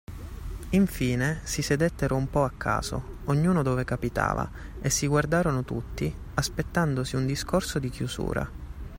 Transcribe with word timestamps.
Infine, 0.71 1.41
si 1.43 1.61
sedettero 1.61 2.15
un 2.15 2.27
po’ 2.27 2.43
a 2.43 2.49
caso, 2.57 3.17
ognuno 3.25 3.61
dove 3.61 3.83
capitava, 3.85 4.49
e 4.81 4.89
si 4.89 5.05
guardarono 5.05 5.63
tutti, 5.63 6.11
aspettandosi 6.33 7.15
un 7.17 7.27
discorso 7.27 7.77
di 7.77 7.89
chiusura. 7.91 8.49